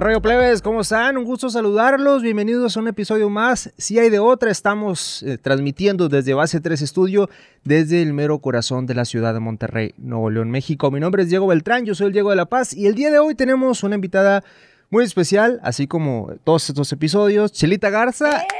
[0.00, 0.62] ¿Qué rollo plebes?
[0.62, 1.18] ¿Cómo están?
[1.18, 2.22] Un gusto saludarlos.
[2.22, 3.70] Bienvenidos a un episodio más.
[3.76, 7.28] Si hay de otra, estamos eh, transmitiendo desde Base 3 Estudio,
[7.64, 10.90] desde el mero corazón de la ciudad de Monterrey, Nuevo León, México.
[10.90, 13.10] Mi nombre es Diego Beltrán, yo soy el Diego de la Paz y el día
[13.10, 14.42] de hoy tenemos una invitada
[14.88, 18.40] muy especial, así como todos estos episodios, Chelita Garza.
[18.40, 18.59] ¡Eh!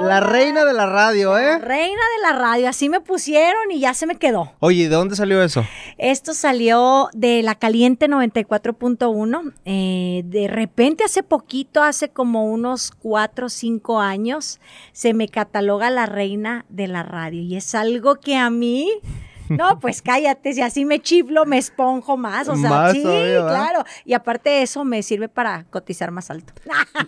[0.00, 1.58] La reina de la radio, ¿eh?
[1.58, 4.52] Reina de la radio, así me pusieron y ya se me quedó.
[4.60, 5.64] Oye, ¿de dónde salió eso?
[5.98, 9.52] Esto salió de la Caliente 94.1.
[9.64, 14.60] Eh, de repente, hace poquito, hace como unos cuatro o cinco años,
[14.92, 17.40] se me cataloga la reina de la radio.
[17.40, 18.90] Y es algo que a mí.
[19.48, 22.48] No, pues cállate, si así me chiflo, me esponjo más.
[22.48, 23.84] O sea, Más sí, claro.
[24.04, 26.52] Y aparte de eso, me sirve para cotizar más alto.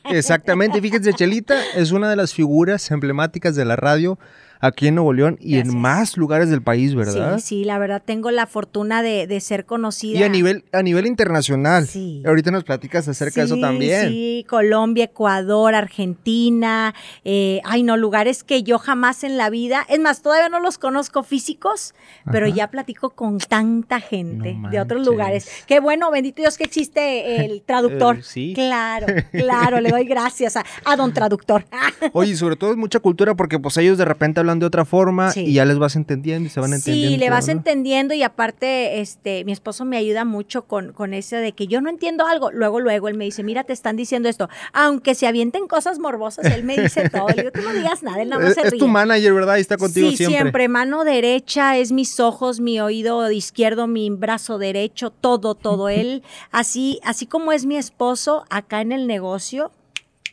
[0.04, 4.18] Exactamente, fíjense, Chelita es una de las figuras emblemáticas de la radio
[4.60, 5.74] aquí en Nuevo León y Gracias.
[5.74, 7.38] en más lugares del país, ¿verdad?
[7.38, 10.18] Sí, sí, la verdad tengo la fortuna de, de ser conocida.
[10.18, 11.86] Y a nivel, a nivel internacional.
[11.86, 12.22] Sí.
[12.26, 14.08] Ahorita nos platicas acerca de eso también.
[14.08, 16.94] Sí, Colombia, Ecuador, Argentina.
[17.24, 20.78] eh, ay, no, lugares que yo jamás en la vida, es más, todavía no los
[20.78, 21.94] conozco físicos,
[22.30, 25.48] pero ya platico con tanta gente No de otros lugares.
[25.66, 28.18] Qué bueno, bendito Dios que existe el traductor.
[28.18, 28.52] Eh, sí.
[28.54, 31.64] Claro, claro, le doy gracias a, a don traductor.
[32.12, 35.30] Oye, sobre todo es mucha cultura porque pues ellos de repente hablan de otra forma
[35.32, 35.40] Sí.
[35.46, 37.10] y ya les vas entendiendo y se van entendiendo.
[37.14, 41.36] Sí, le vas entendiendo y aparte, este, mi esposo me ayuda mucho con, con eso
[41.36, 42.50] de que yo no entiendo algo.
[42.50, 44.48] Luego, luego él me dice, mira, te están diciendo esto.
[44.72, 47.28] Aunque se avienten cosas morbosas, él me dice todo.
[47.28, 48.80] Le digo, tú no digas nada, él nada más Es, se es ríe.
[48.80, 49.56] tu manager, ¿verdad?
[49.58, 50.68] Y está contigo sí, siempre.
[50.68, 55.88] Mano derecha es mis ojos, mi oído izquierdo, mi brazo derecho, todo, todo.
[55.88, 59.70] Él, así, así como es mi esposo acá en el negocio,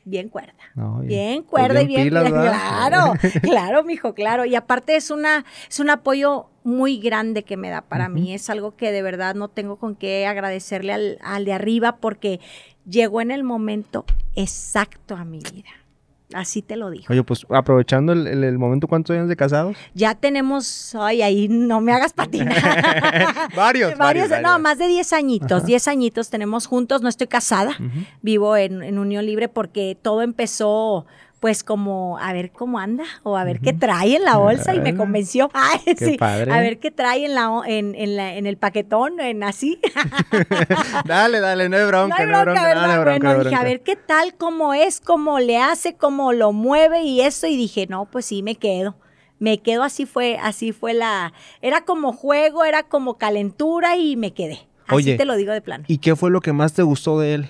[0.04, 0.55] bien cuerda.
[0.76, 4.44] No, Bien pues cuerda y bien pilas, bien- claro, claro, mijo, claro.
[4.46, 8.34] Y aparte es una, es un apoyo muy grande que me da para mí.
[8.34, 12.42] Es algo que de verdad no tengo con qué agradecerle al, al de arriba porque
[12.86, 14.04] llegó en el momento
[14.36, 15.70] exacto a mi vida.
[16.36, 17.06] Así te lo digo.
[17.10, 19.78] Oye, pues aprovechando el, el- el momento, ¿cuántos años de casados?
[19.94, 22.56] Ya tenemos, ay, ahí no me hagas patinar.
[23.56, 24.60] varios, varios, No, varios.
[24.62, 25.66] más de 10 añitos.
[25.66, 27.02] 10 añitos tenemos juntos.
[27.02, 27.76] No estoy casada.
[28.22, 31.06] Vivo en, en unión libre porque todo empezó
[31.46, 34.80] pues como a ver cómo anda o a ver qué trae en la bolsa y
[34.80, 35.52] me convenció.
[35.54, 36.18] Ay, qué sí.
[36.18, 36.52] padre.
[36.52, 39.80] A ver qué trae en la en, en la- en el paquetón, en así.
[41.06, 43.56] dale, dale, no hay bronca, no hay no hay bronca, no, hay bronca, bueno, dije,
[43.56, 47.46] a ver qué tal, cómo es, cómo le hace, cómo lo mueve y eso.
[47.46, 48.96] Y dije, no, pues sí, me quedo.
[49.38, 51.32] Me quedo, así fue, así fue la.
[51.62, 54.68] Era como juego, era como calentura y me quedé.
[54.88, 55.84] Así Oye, te lo digo de plano.
[55.88, 57.50] ¿Y qué fue lo que más te gustó de él?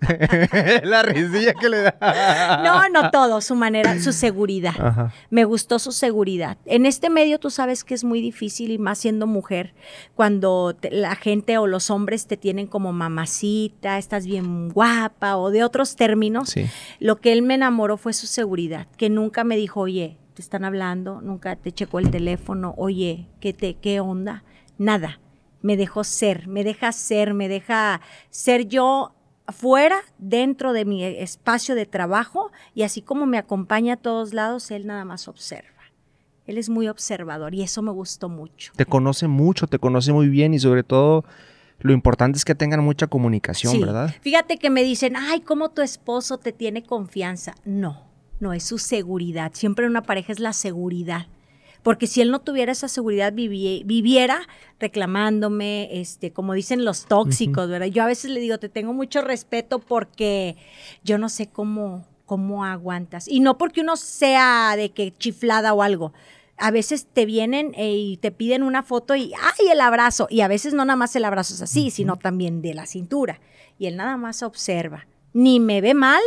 [0.84, 2.62] la risilla que le da.
[2.64, 4.74] No, no todo, su manera, su seguridad.
[4.78, 5.12] Ajá.
[5.30, 6.58] Me gustó su seguridad.
[6.64, 9.74] En este medio tú sabes que es muy difícil y más siendo mujer,
[10.14, 15.50] cuando te- la gente o los hombres te tienen como mamacita, estás bien guapa o
[15.50, 16.50] de otros términos.
[16.50, 16.66] Sí.
[17.00, 20.64] Lo que él me enamoró fue su seguridad, que nunca me dijo, oye, te están
[20.64, 24.44] hablando, nunca te checó el teléfono, oye, ¿qué, te, qué onda?
[24.78, 25.20] Nada.
[25.64, 29.14] Me dejó ser, me deja ser, me deja ser yo
[29.48, 34.70] fuera, dentro de mi espacio de trabajo, y así como me acompaña a todos lados,
[34.70, 35.68] él nada más observa.
[36.46, 38.72] Él es muy observador y eso me gustó mucho.
[38.76, 41.24] Te conoce mucho, te conoce muy bien y sobre todo
[41.80, 43.80] lo importante es que tengan mucha comunicación, Sí.
[43.80, 44.14] ¿verdad?
[44.20, 47.54] Fíjate que me dicen, ay, ¿cómo tu esposo te tiene confianza?
[47.64, 48.02] No,
[48.38, 49.52] no es su seguridad.
[49.54, 51.26] Siempre una pareja es la seguridad.
[51.84, 54.40] Porque si él no tuviera esa seguridad, vivi- viviera
[54.80, 57.86] reclamándome, este, como dicen los tóxicos, ¿verdad?
[57.86, 60.56] Yo a veces le digo, te tengo mucho respeto porque
[61.04, 63.28] yo no sé cómo, cómo aguantas.
[63.28, 66.12] Y no porque uno sea de que chiflada o algo.
[66.56, 70.26] A veces te vienen eh, y te piden una foto y ¡ay, el abrazo!
[70.30, 73.40] Y a veces no nada más el abrazo es así, sino también de la cintura.
[73.78, 75.06] Y él nada más observa.
[75.32, 76.22] Ni me ve mal,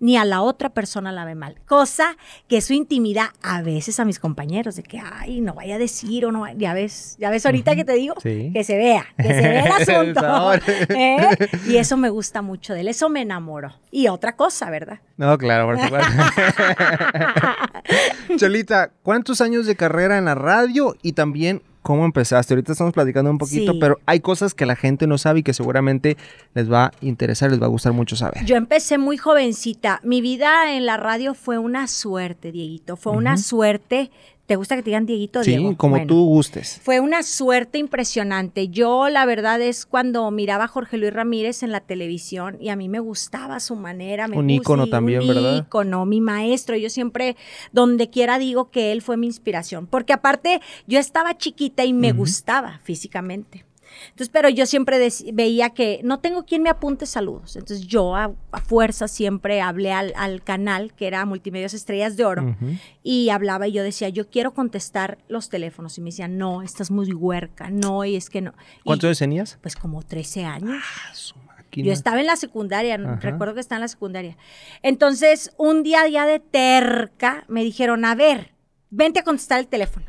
[0.00, 1.56] ni a la otra persona la ve mal.
[1.66, 2.16] Cosa
[2.48, 6.26] que eso intimida a veces a mis compañeros, de que, ay, no vaya a decir
[6.26, 6.56] o no, vaya-".
[6.58, 8.50] ya ves, ya ves ahorita que te digo, Sí.
[8.52, 9.72] que se vea, que se vea el
[10.14, 10.54] asunto.
[10.88, 11.28] ¿Eh?
[11.68, 13.72] Y eso me gusta mucho de él, eso me enamoró.
[13.92, 14.98] Y otra cosa, ¿verdad?
[15.16, 16.10] No, claro, por supuesto.
[18.36, 22.54] Chelita, ¿cuántos años de carrera en la radio y también cómo empezaste?
[22.54, 23.78] Ahorita estamos platicando un poquito, Sí.
[23.80, 26.16] pero hay cosas que la gente no sabe y que seguramente
[26.54, 28.44] les va a interesar, les va a gustar mucho saber.
[28.44, 30.00] Yo empecé muy jovencita.
[30.02, 32.96] Mi vida en la radio fue una suerte, Dieguito.
[32.96, 34.10] Fue una suerte.
[34.50, 35.76] ¿Te gusta que te digan Dieguito, sí, Diego?
[35.76, 36.08] como Bueno.
[36.08, 36.80] tú gustes.
[36.82, 38.66] Fue una suerte impresionante.
[38.66, 42.74] Yo, la verdad, es cuando miraba a Jorge Luis Ramírez en la televisión y a
[42.74, 44.26] mí me gustaba su manera.
[44.26, 45.56] Me Un ícono también, un ¿verdad?
[45.58, 46.74] ícono, mi maestro.
[46.76, 47.36] Yo siempre,
[47.70, 49.86] donde quiera, digo que él fue mi inspiración.
[49.86, 53.64] Porque aparte, yo estaba chiquita y me gustaba físicamente.
[54.10, 54.98] Entonces, pero yo siempre
[55.32, 57.56] veía que no tengo quien me apunte saludos.
[57.56, 62.24] Entonces, yo a, a fuerza siempre hablé al, al canal, que era Multimedios Estrellas de
[62.24, 62.76] Oro, Ujú.
[63.02, 65.96] y hablaba y yo decía, yo quiero contestar los teléfonos.
[65.98, 68.54] Y me decían, no, estás muy huerca, no, y es que no.
[68.84, 69.58] ¿Cuántos años tenías?
[69.60, 70.70] Pues como 13 años.
[70.82, 71.86] Ah, su máquina.
[71.86, 73.16] Yo estaba en la secundaria, Ajá.
[73.20, 74.36] recuerdo que estaba en la secundaria.
[74.82, 78.52] Entonces, un día ya de terca, me dijeron, a ver,
[78.90, 80.06] vente a contestar el teléfono.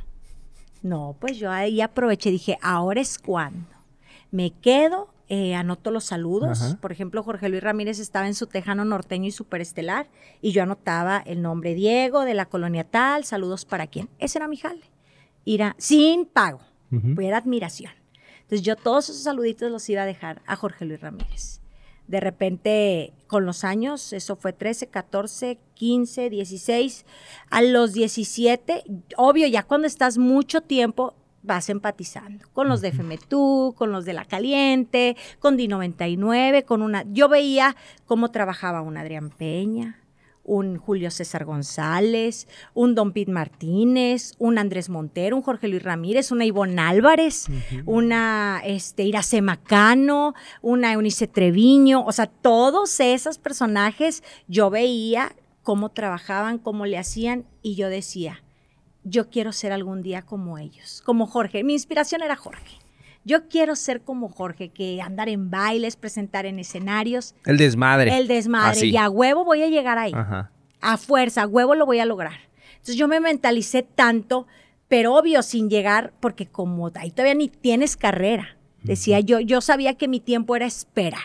[0.82, 3.68] No, pues yo ahí aproveché, dije, ahora es cuando.
[4.32, 6.62] Me quedo, eh, anoto los saludos.
[6.62, 6.78] Ajá.
[6.82, 10.08] Por ejemplo, Jorge Luis Ramírez estaba en su tejano norteño y superestelar,
[10.42, 14.10] y yo anotaba el nombre Diego de la colonia tal, saludos para quién.
[14.20, 14.82] Ese era mi jale.
[15.46, 16.62] Ir sin pago,
[16.92, 17.16] Ujú.
[17.16, 17.94] pues era admiración.
[18.42, 21.61] Entonces yo todos esos saluditos los iba a dejar a Jorge Luis Ramírez.
[22.12, 27.06] De repente, con los años, eso fue 13, 14, 15, 16,
[27.50, 28.84] a los 17,
[29.16, 34.04] obvio, ya cuando estás mucho tiempo, vas empatizando con los de FM Tú, con los
[34.04, 37.06] de La Caliente, con Di99, con una...
[37.14, 40.02] Yo veía cómo trabajaba un Adrián Peña,
[40.44, 46.32] un Julio César González, un Don Pete Martínez, un Andrés Montero, un Jorge Luis Ramírez,
[46.32, 47.48] una Ivonne Álvarez,
[47.86, 55.90] una este, Iracema Cano, una Eunice Treviño, o sea, todos esos personajes yo veía cómo
[55.90, 58.44] trabajaban, cómo le hacían y yo decía,
[59.04, 61.64] yo quiero ser algún día como ellos, como Jorge.
[61.64, 62.78] Mi inspiración era Jorge.
[63.24, 68.18] Yo quiero ser como Jorge, que andar en bailes, presentar en escenarios, El desmadre.
[68.18, 68.72] el desmadre.
[68.72, 68.90] Así.
[68.90, 70.12] Y a huevo voy a llegar ahí.
[70.14, 70.52] Ajá.
[70.82, 72.40] A fuerza, a huevo lo voy a lograr.
[72.72, 74.48] Entonces yo me mentalicé tanto,
[74.88, 78.58] pero obvio sin llegar, porque como ahí todavía ni tienes carrera.
[78.84, 81.22] Decía yo, yo sabía que mi tiempo era esperar.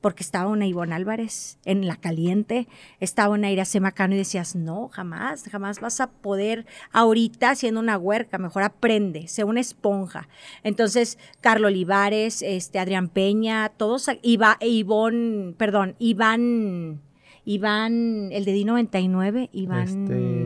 [0.00, 2.68] Porque estaba una Ivonne Álvarez en la caliente,
[3.00, 7.98] estaba una Iracema Cano y decías, no, jamás, jamás vas a poder ahorita siendo una
[7.98, 10.28] huerca, mejor aprende, sé una esponja.
[10.62, 17.00] Entonces, Carlos Olivares, este, Adrián Peña, todos, Iba, Ivonne, perdón, Iván,
[17.44, 20.39] Iván, el de D99, Iván Este-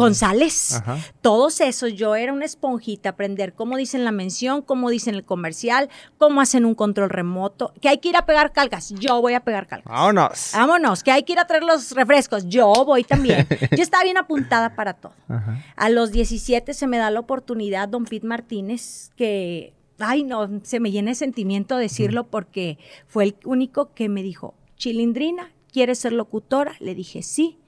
[0.00, 0.74] González.
[0.74, 0.98] Ajá.
[1.20, 5.88] Todos esos, yo era una esponjita, aprender cómo dicen la mención, cómo dicen el comercial,
[6.18, 9.40] cómo hacen un control remoto, que hay que ir a pegar calcas, yo voy a
[9.40, 9.92] pegar calcas.
[9.92, 10.50] Vámonos.
[10.54, 13.46] Vámonos, que hay que ir a traer los refrescos, yo voy también.
[13.76, 15.12] Yo estaba bien apuntada para todo.
[15.28, 15.62] Ajá.
[15.76, 20.80] A los 17 se me da la oportunidad, don Pete Martínez, que, ay no, se
[20.80, 26.12] me llena de sentimiento decirlo porque fue el único que me dijo, Chilindrina, ¿quieres ser
[26.12, 26.74] locutora?
[26.80, 27.58] Le dije, sí,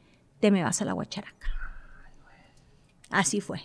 [0.40, 1.61] te me vas a la guacharaca.
[3.12, 3.60] Así fue.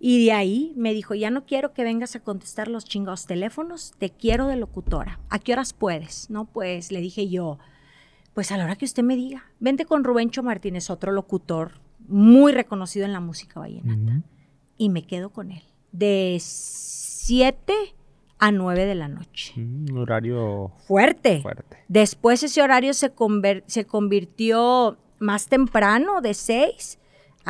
[0.00, 3.94] Y de ahí me dijo, ya no quiero que vengas a contestar los chingados teléfonos,
[3.98, 5.18] te quiero de locutora.
[5.28, 6.30] ¿A qué horas puedes?
[6.30, 7.58] No, pues le dije yo,
[8.32, 9.46] pues a la hora que usted me diga.
[9.58, 11.72] Vente con Rubencho Martínez, otro locutor
[12.06, 14.22] muy reconocido en la música vallenata.
[14.76, 15.62] Y me quedo con él.
[15.90, 17.72] De 7
[18.38, 19.52] a 9 de la noche.
[19.56, 21.40] Mm, Un horario Fuerte.
[21.42, 21.78] fuerte.
[21.88, 23.12] Después ese horario se,
[23.66, 26.98] se convirtió más temprano, de 6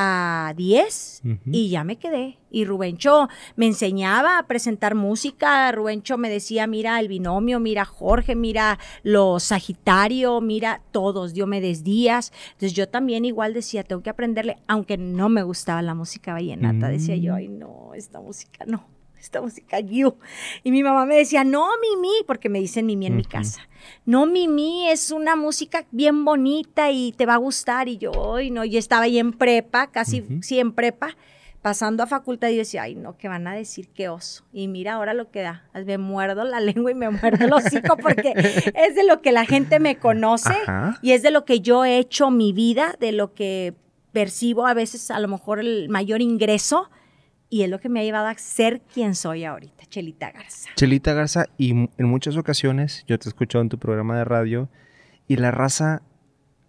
[0.01, 1.37] a 10, Ujú.
[1.51, 2.39] y ya me quedé.
[2.51, 5.71] Y Rubencho me enseñaba a presentar música.
[5.73, 12.33] Rubencho me decía, mira el binomio, mira Jorge, mira los Sagitario, mira todos, Diomedes Díaz.
[12.53, 16.89] Entonces yo también igual decía, tengo que aprenderle, aunque no me gustaba la música vallenata.
[16.89, 17.37] Decía yo, Mm.
[17.37, 18.85] ay no, esta música no.
[19.23, 20.17] Esta música, you.
[20.63, 23.63] Y mi mamá me decía, no, Mimi, porque me dicen Mimi en mi casa.
[24.05, 27.89] No, Mimi, es una música bien bonita y te va a gustar.
[27.89, 30.43] Y yo, ay, no, yo estaba ahí en prepa, casi Ujú.
[30.43, 31.17] sí en prepa,
[31.63, 34.45] pasando a facultad y yo decía, ay, no, que van a decir qué oso.
[34.53, 35.65] Y mira ahora lo que da.
[35.85, 38.33] Me muerdo la lengua y me muerdo el hocico porque
[38.75, 40.99] es de lo que la gente me conoce Ajá.
[41.03, 43.75] y es de lo que yo he hecho mi vida, de lo que
[44.13, 46.91] percibo a veces a lo mejor el mayor ingreso
[47.51, 50.71] y es lo que me ha llevado a ser quien soy ahorita, Chelita Garza.
[50.77, 54.69] Chelita Garza, y en muchas ocasiones yo te he escuchado en tu programa de radio
[55.27, 56.03] y la raza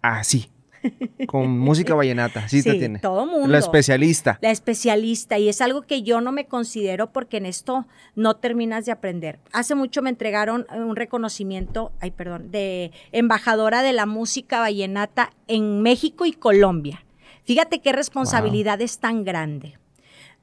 [0.02, 0.50] así,
[1.26, 2.98] con música vallenata, sí, te tiene.
[3.00, 3.48] todo mundo.
[3.48, 4.38] La especialista.
[4.40, 8.86] La especialista y es algo que yo no me considero porque en esto no terminas
[8.86, 9.38] de aprender.
[9.52, 15.30] Hace mucho me entregaron eh, un reconocimiento, ay perdón, de embajadora de la música vallenata
[15.48, 17.04] en México y Colombia.
[17.44, 19.79] Fíjate qué responsabilidad es tan grande.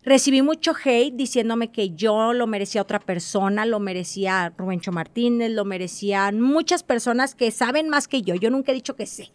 [0.08, 5.66] Recibí mucho hate diciéndome que yo lo merecía otra persona, lo merecía Rubencho Martínez, lo
[5.66, 8.34] merecían muchas personas que saben más que yo.
[8.34, 9.34] Yo nunca he dicho que sé.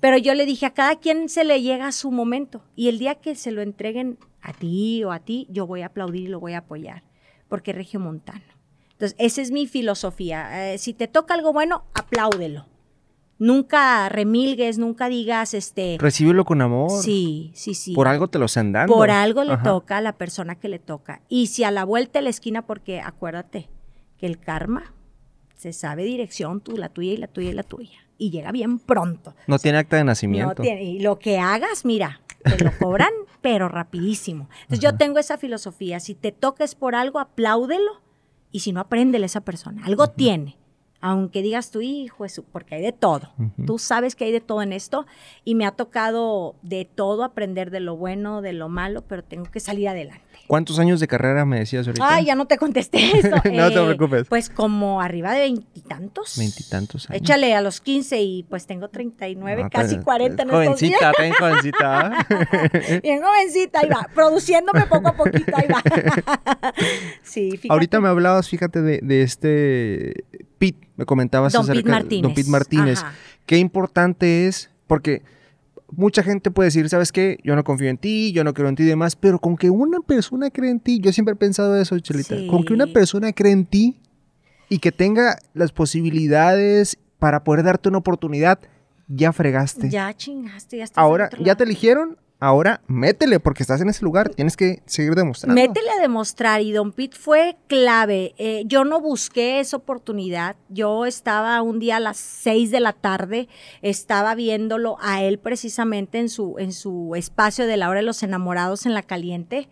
[0.00, 2.62] Pero yo le dije, a cada quien se le llega su momento.
[2.74, 5.88] Y el día que se lo entreguen a ti o a ti, yo voy a
[5.88, 7.02] aplaudir y lo voy a apoyar.
[7.46, 8.40] Porque es regiomontano.
[8.92, 10.72] Entonces, esa es mi filosofía.
[10.72, 12.64] Eh, si te toca algo bueno, apláudelo.
[13.38, 15.96] Nunca remilgues, nunca digas, este...
[16.00, 16.90] Recíbelo con amor.
[17.02, 17.94] Sí, sí, sí.
[17.94, 18.92] Por algo te lo están dando.
[18.92, 19.62] Por algo le Ajá.
[19.62, 21.22] toca a la persona que le toca.
[21.28, 23.68] Y si a la vuelta de la esquina, porque acuérdate
[24.18, 24.92] que el karma
[25.56, 27.98] se sabe dirección, tú, la tuya y la tuya y la tuya.
[28.18, 29.34] Y llega bien pronto.
[29.46, 30.48] No tiene acta de nacimiento.
[30.48, 34.48] No tiene- y lo que hagas, mira, te lo cobran, pero rapidísimo.
[34.62, 38.00] Entonces yo tengo esa filosofía, si te toques por algo, apláudelo,
[38.50, 39.84] y si no, apréndele a esa persona.
[39.84, 40.56] Algo tiene.
[41.00, 43.30] Aunque digas tu hijo, es porque hay de todo.
[43.66, 45.06] Tú sabes que hay de todo en esto
[45.44, 49.44] y me ha tocado de todo aprender de lo bueno, de lo malo, pero tengo
[49.50, 50.22] que salir adelante.
[50.48, 52.04] ¿Cuántos años de carrera me decías ahorita?
[52.14, 53.28] Ay, ya no te contesté eso.
[53.30, 54.26] No te Eh, preocupes.
[54.28, 56.36] Pues como arriba de veintitantos.
[56.38, 57.22] Veintitantos años.
[57.22, 60.80] Échale a los 15 y pues tengo 39, Ah, casi pero 40 en es estos
[60.80, 61.00] días.
[61.00, 62.26] Jovencita, ten jovencita.
[63.02, 64.08] Bien jovencita, ahí va.
[64.14, 65.82] Produciéndome poco a poquito, ahí va.
[67.22, 67.68] sí, fíjate.
[67.72, 70.24] Ahorita me hablabas, fíjate, de, de este
[70.98, 72.22] me comentabas Don acerca Pete Martínez.
[72.22, 72.98] Don Pete Martínez.
[72.98, 73.14] Ajá.
[73.46, 75.22] Qué importante es, porque
[75.90, 77.38] mucha gente puede decir, ¿sabes qué?
[77.44, 79.70] Yo no confío en ti, yo no creo en ti y demás, pero con que
[79.70, 82.46] una persona cree en ti, yo siempre he pensado eso, Chelita, Sí.
[82.48, 84.00] con que una persona cree en ti
[84.68, 88.58] y que tenga las posibilidades para poder darte una oportunidad,
[89.06, 89.88] ya fregaste.
[89.88, 94.28] Ya chingaste, ya estás Ahora, ya te eligieron, ahora métele, porque estás en ese lugar,
[94.30, 95.60] tienes que seguir demostrando.
[95.60, 98.34] Métele a demostrar y Don Pete fue clave.
[98.38, 100.56] Eh, yo no busqué esa oportunidad.
[100.68, 103.48] Yo estaba un día a las 6 de la tarde,
[103.82, 108.22] estaba viéndolo a él precisamente en su, en su espacio de la hora de los
[108.22, 109.68] enamorados en la caliente.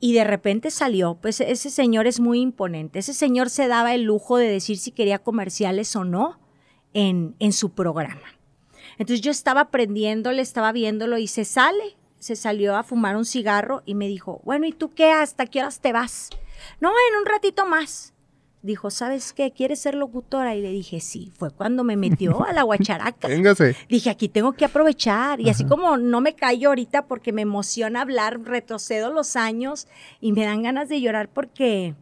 [0.00, 3.00] Y de repente salió, pues ese señor es muy imponente.
[3.00, 6.38] Ese señor se daba el lujo de decir si quería comerciales o no
[6.94, 8.38] en, en su programa.
[8.98, 13.82] Entonces yo estaba aprendiéndole, estaba viéndolo y se sale, se salió a fumar un cigarro
[13.86, 15.12] y me dijo, bueno, ¿y tú qué?
[15.12, 16.30] ¿Hasta qué horas te vas?
[16.80, 18.14] No, en un ratito más.
[18.60, 19.52] Dijo, ¿sabes qué?
[19.52, 20.56] ¿Quieres ser locutora?
[20.56, 21.32] Y le dije, sí.
[21.36, 23.28] Fue cuando me metió a la guacharaca.
[23.28, 23.76] Véngase.
[23.88, 25.40] Dije, aquí tengo que aprovechar.
[25.40, 29.86] Y así como no me callo ahorita porque me emociona hablar, retrocedo los años
[30.20, 31.94] y me dan ganas de llorar porque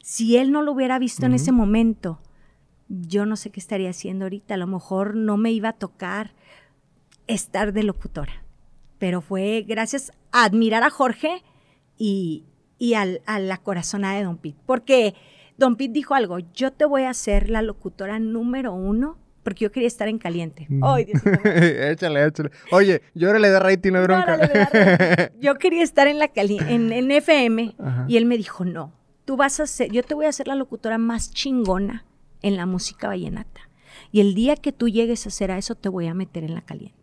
[0.00, 2.20] si él no lo hubiera visto en ese momento,
[2.88, 4.54] yo no sé qué estaría haciendo ahorita.
[4.54, 6.34] A lo mejor no me iba a tocar
[7.26, 8.44] estar de locutora.
[9.00, 11.42] Pero fue gracias a admirar a Jorge
[11.98, 12.44] y,
[12.78, 14.58] y al- a la corazonada de Don Pete.
[14.66, 15.14] Porque
[15.58, 19.72] Don Pete dijo algo, yo te voy a hacer la locutora número uno porque yo
[19.72, 20.68] quería estar en caliente.
[20.82, 21.34] Ay, Dios mío.
[21.44, 22.50] échale, échale.
[22.70, 25.30] Oye, yo ahora le da rating, no bronca.
[25.40, 28.04] Yo quería estar en la cali- en, en FM Ajá.
[28.06, 28.92] y él me dijo, no,
[29.24, 32.04] tú vas a ser, yo te voy a hacer la locutora más chingona
[32.42, 33.62] en la música vallenata.
[34.12, 36.54] Y el día que tú llegues a hacer a eso, te voy a meter en
[36.54, 36.99] la caliente.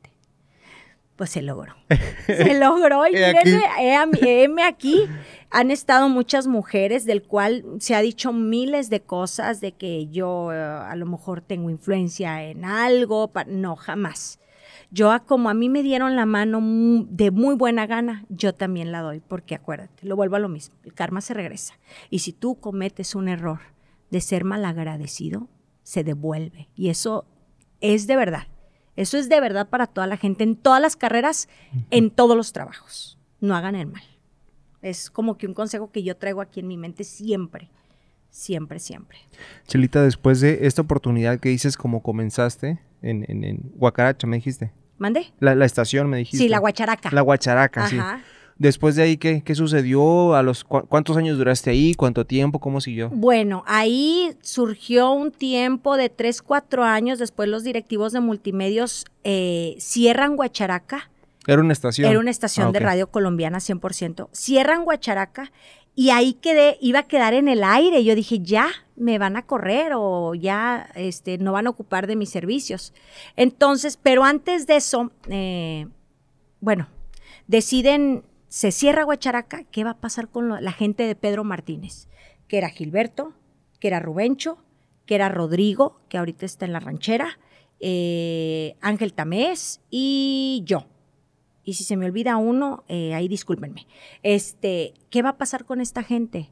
[1.17, 1.75] Pues se logró.
[2.27, 5.01] Se logró y He aquí.
[5.49, 10.53] Han estado muchas mujeres del cual se ha dicho miles de cosas de que yo
[10.53, 13.31] eh, a lo mejor tengo influencia en algo.
[13.47, 14.39] No, jamás.
[14.91, 16.61] Yo, como a mí me dieron la mano
[17.09, 20.75] de muy buena gana, yo también la doy, porque acuérdate, lo vuelvo a lo mismo,
[20.85, 21.77] el karma se regresa.
[22.09, 23.59] Y si tú cometes un error
[24.11, 25.49] de ser malagradecido,
[25.83, 26.69] se devuelve.
[26.75, 27.25] Y eso
[27.81, 28.47] es de verdad.
[28.97, 31.47] Eso es de verdad para toda la gente, en todas las carreras,
[31.91, 33.17] en todos los trabajos.
[33.39, 34.03] No hagan el mal.
[34.81, 37.69] Es como que un consejo que yo traigo aquí en mi mente siempre,
[38.29, 39.19] siempre, siempre.
[39.67, 44.73] Chelita, después de esta oportunidad que dices como comenzaste en, en, en Guacaracha, me dijiste.
[44.97, 45.31] ¿Mande?
[45.39, 46.37] La, la estación, me dijiste.
[46.39, 47.11] Sí, la guacharaca.
[47.11, 47.97] La Guacharaca, sí.
[48.59, 50.33] Después de ahí, ¿qué, qué sucedió?
[50.35, 51.93] ¿A los cu- ¿Cuántos años duraste ahí?
[51.93, 52.59] ¿Cuánto tiempo?
[52.59, 53.09] ¿Cómo siguió?
[53.09, 59.75] Bueno, ahí surgió un tiempo de 3, 4 años, después los directivos de multimedios eh,
[59.79, 61.11] cierran Guacharaca,
[61.45, 62.09] Era una estación.
[62.09, 65.51] era una estación Ah, de radio colombiana 100%, cierran Guacharaca
[65.93, 69.43] y ahí quedé, iba a quedar en el aire, yo dije, ya me van a
[69.45, 72.93] correr o ya este, no van a ocupar de mis servicios.
[73.35, 75.87] Entonces, pero antes de eso, eh,
[76.59, 76.87] bueno,
[77.47, 78.23] deciden,
[78.57, 82.07] se cierra Guacharaca, ¿qué va a pasar con la gente de Pedro Martínez?
[82.47, 83.33] Que era Gilberto,
[83.79, 84.57] que era Rubencho,
[85.05, 87.37] que era Rodrigo, que ahorita está en la ranchera,
[87.79, 90.87] eh, Ángel Tamés y yo.
[91.63, 93.85] Y si se me olvida uno, eh, ahí discúlpenme.
[94.23, 96.49] Este, ¿qué va a pasar con esta gente?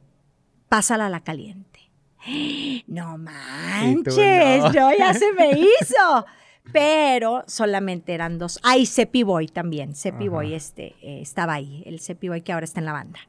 [0.68, 1.90] Pásala a la caliente.
[2.86, 4.72] No manches, no.
[4.72, 6.24] yo ya se me hizo.
[6.72, 8.60] Pero solamente eran dos.
[8.62, 9.92] Ay, Cepi Boy también.
[9.92, 10.30] Ajá.
[10.30, 11.82] Boy este, eh, estaba ahí.
[11.86, 13.20] El Cepi Boy que ahora está en la banda.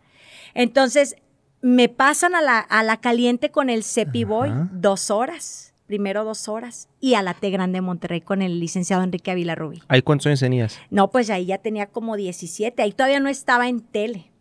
[0.53, 1.15] Entonces,
[1.62, 4.70] me pasan a la, a la caliente con el Cepi Boy Ajá.
[4.72, 5.74] dos horas.
[5.86, 6.89] Primero dos horas.
[7.00, 9.82] Y a la T Grande de Monterrey con el licenciado Enrique Avila Rubí.
[9.88, 10.77] ¿Ahí cuántos años tenías?
[10.89, 12.82] No, pues ahí ya tenía como 17.
[12.82, 14.32] Ahí todavía no estaba en tele.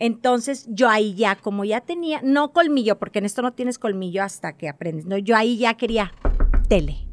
[0.00, 4.24] Entonces yo ahí ya, como ya tenía, no colmillo, porque en esto no tienes colmillo
[4.24, 5.06] hasta que aprendes.
[5.06, 6.12] No, yo ahí ya quería
[6.68, 7.06] tele.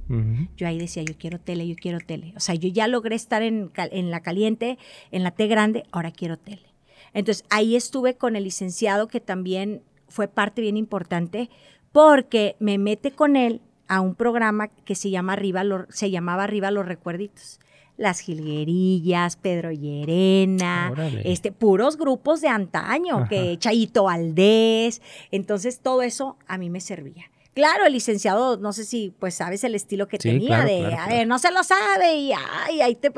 [0.57, 2.33] Yo ahí decía, yo quiero tele, yo quiero tele.
[2.35, 4.77] O sea, yo ya logré estar en, en la caliente,
[5.11, 6.71] en la T grande, ahora quiero tele.
[7.13, 11.49] Entonces ahí estuve con el licenciado que también fue parte bien importante
[11.91, 16.71] porque me mete con él a un programa que se, llama Arriba se llamaba Arriba
[16.71, 17.59] los Recuerditos.
[17.97, 25.01] Las Jilguerillas, Pedro Llerena, este, puros grupos de antaño, que Chayito Valdés.
[25.29, 27.30] Entonces, todo eso a mí me servía.
[27.53, 31.27] Claro, el licenciado, no sé si pues sabes el estilo que tenía de, a ver,
[31.27, 33.11] no se lo sabe y ay, ahí te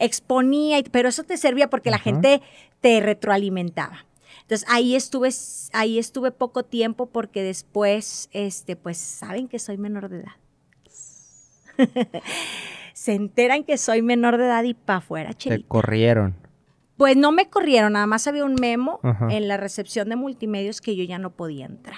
[0.00, 2.42] exponía, pero eso te servía porque la gente
[2.80, 4.04] te retroalimentaba.
[4.42, 5.28] Entonces ahí estuve,
[5.74, 10.32] ahí estuve poco tiempo porque después, este, pues saben que soy menor de edad.
[12.94, 16.34] Se enteran que soy menor de edad y pa' afuera, Te corrieron.
[16.96, 18.98] Pues no me corrieron, nada más había un memo
[19.30, 21.94] en la recepción de multimedios que yo ya no podía entrar.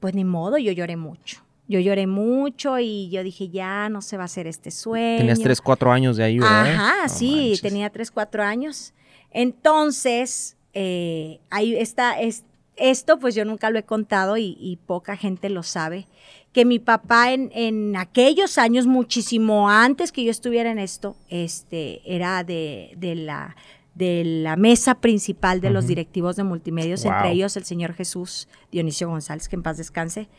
[0.00, 1.42] Pues ni modo, yo lloré mucho.
[1.68, 5.18] Yo lloré mucho y yo dije, ya no se va a hacer este sueño.
[5.18, 6.74] Tenías 3, 4 años de ahí, ¿verdad?
[6.74, 8.92] Ajá, sí, tenía 3, 4 años.
[9.30, 12.42] Entonces, eh, ahí está, es,
[12.74, 16.08] esto pues yo nunca lo he contado y, poca gente lo sabe,
[16.52, 22.00] que mi papá en, en, aquellos años, muchísimo antes que yo estuviera en esto, este,
[22.04, 23.54] era de, de la
[24.00, 29.10] de la mesa principal de los directivos de multimedios, entre ellos el señor Jesús Dionisio
[29.10, 30.30] González, que en paz descanse.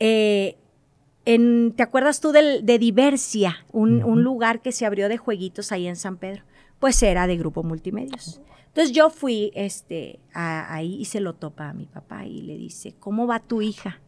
[0.00, 0.56] Eh,
[1.24, 5.86] en, ¿Te acuerdas tú de Diversia, un, un, lugar que se abrió de jueguitos ahí
[5.86, 6.42] en San Pedro?
[6.80, 8.40] Pues era de Grupo Multimedios.
[8.66, 12.96] Entonces yo fui este, ahí y se lo topa a mi papá y le dice,
[12.98, 14.00] ¿cómo va tu hija?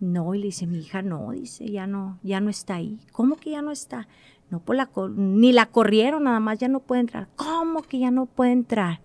[0.00, 2.98] No, y le dice, mi hija no, dice, ya no, ya no está ahí.
[3.12, 4.08] ¿Cómo que ya no está?
[4.50, 7.28] No, pues la, ni la corrieron, nada más ya no puede entrar.
[7.36, 9.00] ¿Cómo que ya no puede entrar?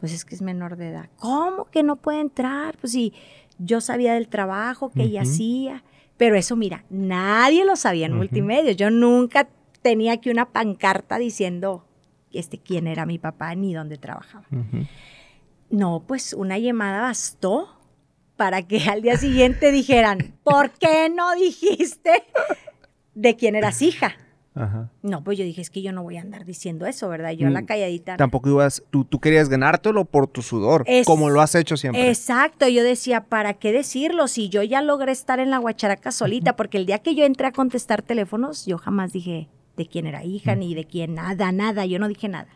[0.00, 1.08] Pues es que es menor de edad.
[1.16, 2.76] ¿Cómo que no puede entrar?
[2.78, 3.12] Pues sí,
[3.58, 5.84] yo sabía del trabajo que ella hacía,
[6.16, 8.72] pero eso, mira, nadie lo sabía en multimedia.
[8.72, 9.48] Yo nunca
[9.80, 11.84] tenía aquí una pancarta diciendo
[12.32, 14.46] este, quién era mi papá ni dónde trabajaba.
[15.70, 17.68] No, pues una llamada bastó
[18.36, 22.24] para que al día siguiente dijeran, ¿por qué no dijiste
[23.14, 24.16] de quién eras hija?
[25.02, 27.30] No, pues yo dije, es que yo no voy a andar diciendo eso, ¿verdad?
[27.32, 28.16] Yo la mm, calladita.
[28.16, 32.08] Tampoco ibas, tú, tú querías ganártelo por tu sudor, como lo has hecho siempre.
[32.08, 34.28] Exacto, yo decía, ¿para qué decirlo?
[34.28, 37.46] Si yo ya logré estar en la guacharaca solita, porque el día que yo entré
[37.46, 41.86] a contestar teléfonos, yo jamás dije, de quién era hija, ni de quién nada, nada,
[41.86, 42.48] yo no dije nada.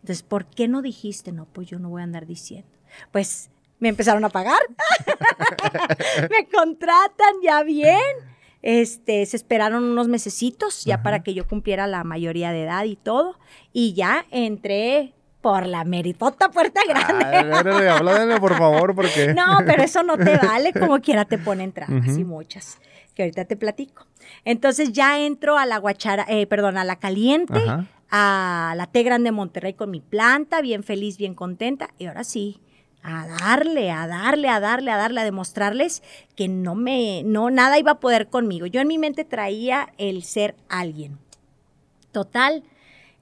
[0.00, 1.32] Entonces, ¿por qué no dijiste?
[1.32, 2.68] No, pues yo no voy a andar diciendo.
[3.12, 4.58] Pues me empezaron a pagar.
[6.30, 8.00] me contratan ya bien.
[8.62, 12.96] Este, se esperaron unos mesecitos ya para que yo cumpliera la mayoría de edad y
[12.96, 13.38] todo.
[13.72, 17.88] Y ya entré por la meritota puerta grande.
[17.88, 19.32] háblale, por favor, porque...
[19.36, 22.78] No, pero eso no te vale, como quiera te ponen trabas y muchas
[23.14, 24.06] que ahorita te platico.
[24.44, 27.60] Entonces ya entro a la guachara, eh, perdón, a la caliente,
[28.10, 31.88] a la T Grande Monterrey con mi planta, bien feliz, bien contenta.
[31.98, 32.60] Y ahora sí,
[33.06, 36.02] a darle, a darle, a darle, a darle, a demostrarles
[36.34, 38.66] que no me, no, nada iba a poder conmigo.
[38.66, 41.18] Yo en mi mente traía el ser alguien.
[42.12, 42.64] Total,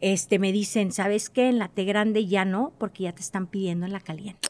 [0.00, 1.48] este, me dicen, ¿sabes qué?
[1.48, 4.48] En la T grande ya no, porque ya te están pidiendo en la caliente.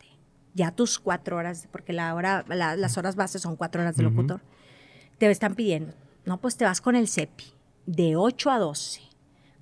[0.55, 4.41] Ya tus cuatro horas, porque la hora, las horas bases son cuatro horas de locutor
[5.19, 5.95] te están pidiendo,
[6.25, 7.45] no, pues te vas con el CEPI,
[7.87, 9.01] de 8 a 12,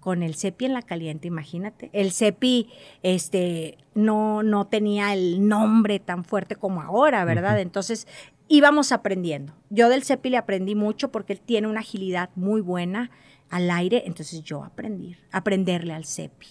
[0.02, 1.88] con el CEPI en la caliente, imagínate.
[1.92, 2.68] El CEPI
[3.04, 7.60] este, no, no tenía el nombre tan fuerte como ahora, ¿verdad?
[7.60, 8.08] Entonces
[8.48, 9.54] íbamos aprendiendo.
[9.70, 13.12] Yo del CEPI le aprendí mucho porque él tiene una agilidad muy buena
[13.48, 16.48] al aire, entonces yo aprendí, aprenderle al CEPI.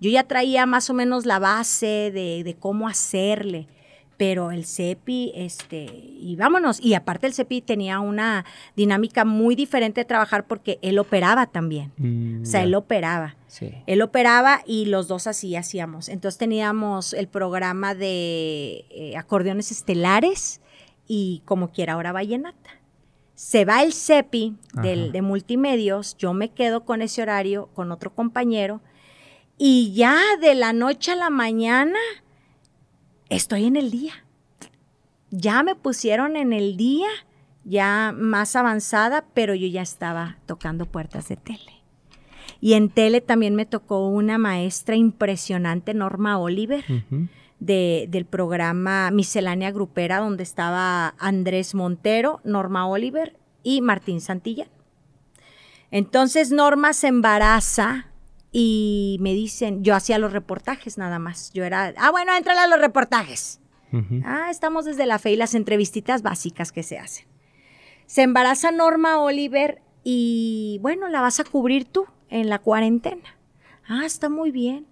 [0.00, 3.68] Yo ya traía más o menos la base de, de cómo hacerle
[4.16, 8.44] pero el CEPI, este, y vámonos, y aparte el CEPI tenía una
[8.76, 13.36] dinámica muy diferente de trabajar porque él operaba también, mm, o sea, él operaba,
[13.86, 20.60] él operaba y los dos así hacíamos, entonces teníamos el programa de eh, acordeones estelares
[21.06, 22.70] y como quiera ahora vallenata.
[23.34, 28.14] Se va el CEPI del, de multimedios, yo me quedo con ese horario con otro
[28.14, 28.80] compañero
[29.58, 31.98] y ya de la noche a la mañana
[33.36, 34.12] estoy en el día.
[35.30, 37.08] Ya me pusieron en el día,
[37.64, 41.72] ya más avanzada, pero yo ya estaba tocando puertas de tele.
[42.60, 46.84] Y en tele también me tocó una maestra impresionante, Norma Oliver,
[47.58, 54.66] de, del programa Miscelánea Grupera, donde estaba Andrés Montero, Norma Oliver y Martín Santilla.
[55.90, 58.06] Entonces Norma se embaraza
[58.56, 61.50] y me dicen, yo hacía los reportajes nada más.
[61.52, 63.60] Yo era, ah, bueno, entrale a los reportajes.
[64.24, 67.26] Ah, estamos desde la fe y las entrevistitas básicas que se hacen.
[68.06, 73.36] Se embaraza Norma Oliver y bueno, la vas a cubrir tú en la cuarentena.
[73.88, 74.86] Ah, está muy bien.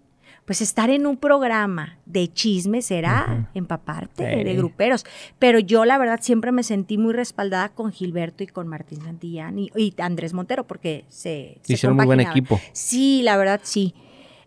[0.44, 5.04] Pues estar en un programa de chismes era empaparte de gruperos.
[5.38, 9.58] Pero yo la verdad siempre me sentí muy respaldada con Gilberto y con Martín Santillán
[9.58, 11.60] y, Andrés Montero porque se...
[11.66, 12.60] Hicieron muy buen equipo.
[12.72, 13.94] Sí, la verdad sí.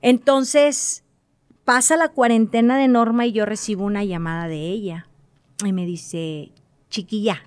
[0.02, 1.04] Entonces
[1.64, 5.08] pasa la cuarentena de Norma y yo recibo una llamada de ella
[5.64, 6.52] y me dice,
[6.90, 7.42] chiquilla,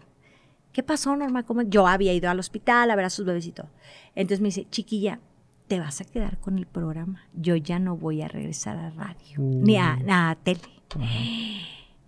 [0.73, 1.43] ¿qué pasó Norma?
[1.45, 1.63] ¿Cómo?
[1.63, 3.69] Yo había ido al hospital a ver a sus bebés y todo.
[4.15, 5.21] Entonces me dice, chiquilla,
[5.69, 7.23] te vas a quedar con el programa.
[7.35, 10.61] Yo ya no voy a regresar a radio, ni a, a tele.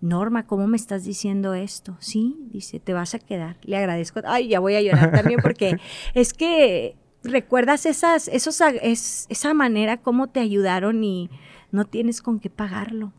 [0.01, 1.95] Norma, ¿cómo me estás diciendo esto?
[1.99, 3.57] Sí, dice, te vas a quedar.
[3.61, 4.19] Le agradezco.
[4.25, 5.77] Ay, ya voy a llorar también porque
[6.15, 11.29] es que recuerdas esas, esos, es, esa manera, cómo te ayudaron y
[11.71, 13.13] no tienes con qué pagarlo.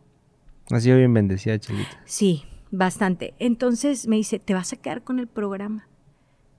[0.71, 2.01] Ha sido bien bendecida, Chelita.
[2.05, 3.35] Sí, bastante.
[3.39, 5.87] Entonces me dice, te vas a quedar con el programa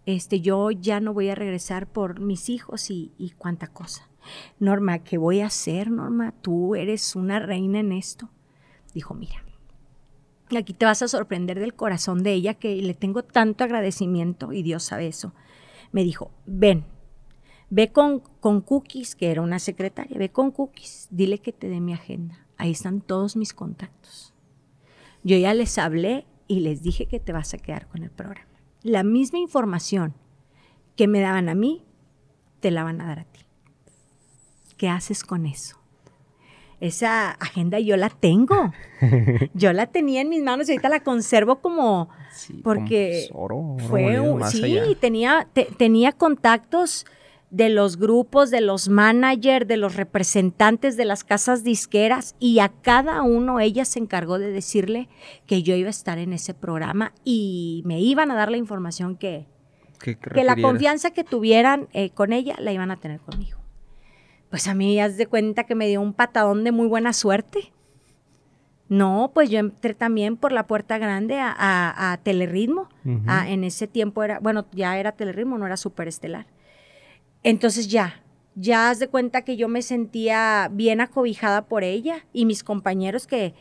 [0.06, 4.10] este, yo ya no voy a regresar por mis hijos y, cuánta cosa.
[4.60, 6.34] Norma, ¿qué voy a hacer, Norma?
[6.42, 8.30] Tú eres una reina en esto.
[8.94, 9.44] Dijo, mira,
[10.58, 14.62] aquí te vas a sorprender del corazón de ella, que le tengo tanto agradecimiento y
[14.62, 15.34] Dios sabe eso.
[15.92, 16.86] Me dijo, ven,
[17.70, 21.80] ve con, con Cookies, que era una secretaria, ve con Cookies, dile que te dé
[21.80, 22.46] mi agenda.
[22.58, 24.34] Ahí están todos mis contactos.
[25.24, 28.53] Yo ya les hablé y les dije que te vas a quedar con el programa
[28.84, 30.14] la misma información
[30.96, 31.84] que me daban a mí,
[32.60, 33.42] te la van a dar a ti.
[34.78, 35.78] ¿Qué haces con eso?
[36.80, 38.74] Esa agenda yo la tengo.
[39.54, 42.10] Yo la tenía en mis manos y ahorita la conservo como
[42.62, 43.30] porque
[43.88, 44.20] fue
[44.50, 47.06] sí, tenía tenía contactos
[47.54, 52.70] de los grupos, de los managers, de los representantes de las casas disqueras y a
[52.70, 55.08] cada uno ella se encargó de decirle
[55.46, 59.16] que yo iba a estar en ese programa y me iban a dar la información
[59.16, 59.46] que,
[60.00, 63.60] que, la confianza que tuvieran eh, con ella la iban a tener conmigo.
[64.50, 67.72] Pues a mí, haz de cuenta que me dio un patadón de muy buena suerte.
[68.90, 72.90] No, pues yo entré también por la puerta grande a, a, Telerritmo.
[73.06, 76.48] en ese tiempo era, bueno, ya era Telerritmo, no era Superestelar.
[77.44, 78.24] Entonces ya,
[78.56, 83.28] ya haz de cuenta que yo me sentía bien acobijada por ella y mis compañeros
[83.28, 83.54] que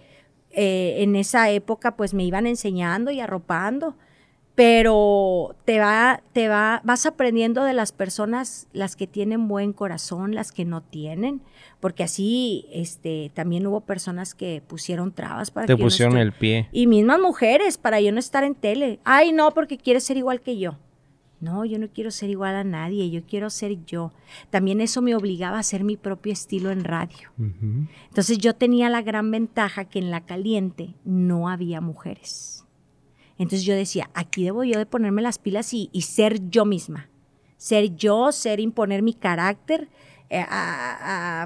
[0.50, 3.96] eh, en esa época pues me iban enseñando y arropando,
[4.54, 10.34] pero te va, te va, vas aprendiendo de las personas, las que tienen buen corazón,
[10.34, 11.40] las que no tienen,
[11.80, 16.86] porque así, este, también hubo personas que pusieron trabas para te pusieron el pie y
[16.86, 19.00] mismas mujeres para yo no estar en tele.
[19.04, 20.76] Ay no, porque quieres ser igual que yo.
[21.42, 24.12] No, yo no quiero ser igual a nadie, yo quiero ser yo.
[24.50, 27.32] También eso me obligaba a hacer mi propio estilo en radio.
[27.36, 32.64] Entonces yo tenía la gran ventaja que en la caliente no había mujeres.
[33.38, 37.08] Entonces yo decía, aquí debo yo de ponerme las pilas y, ser yo misma.
[37.56, 39.88] Ser yo, ser imponer mi carácter.
[40.30, 40.46] Eh,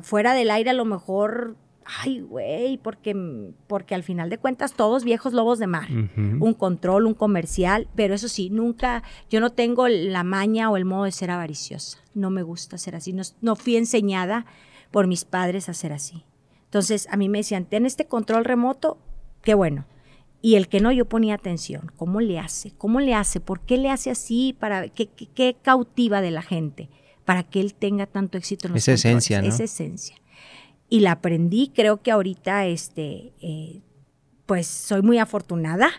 [0.02, 1.56] fuera del aire a lo mejor
[2.03, 3.14] ay, güey, porque,
[3.66, 8.14] porque al final de cuentas todos viejos lobos de mar, un control, un comercial, pero
[8.14, 12.31] eso sí, nunca, yo no tengo la maña o el modo de ser avariciosa, no
[12.31, 14.46] me gusta ser así, no, fui enseñada
[14.90, 16.25] por mis padres a ser así.
[16.64, 18.99] Entonces a mí me decían, ten este control remoto,
[19.42, 19.87] qué bueno.
[20.42, 21.90] Y el que no, yo ponía atención.
[21.96, 22.70] ¿Cómo le hace?
[22.72, 23.40] ¿Cómo le hace?
[23.40, 24.55] ¿Por qué le hace así?
[24.59, 26.88] Para, ¿qué, qué, cautiva de la gente?
[27.25, 29.49] Para que él tenga tanto éxito en los Esa esencia, ¿no?
[29.49, 30.16] Esa esencia
[30.88, 31.72] y la aprendí.
[31.75, 33.81] Creo que ahorita, este, eh,
[34.46, 35.90] pues soy muy afortunada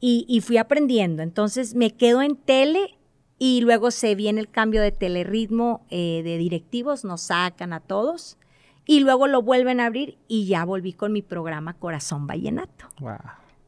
[0.00, 1.22] y, fui aprendiendo.
[1.22, 2.98] Entonces me quedo en tele
[3.38, 8.36] y luego se viene el cambio de telerritmo eh, de directivos, nos sacan a todos
[8.84, 12.86] y luego lo vuelven a abrir y ya volví con mi programa Corazón Vallenato.